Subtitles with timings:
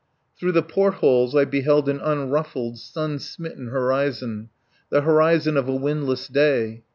[0.39, 4.49] Through the port holes I beheld an unruffled, sun smitten horizon.
[4.89, 6.81] The horizon of a windless day.